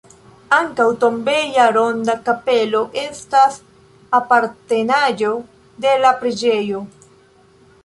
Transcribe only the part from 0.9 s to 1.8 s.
tombeja